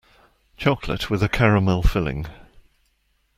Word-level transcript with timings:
Chocolate 0.57 1.11
with 1.11 1.21
a 1.21 1.29
caramel 1.29 1.83
filling. 1.83 2.25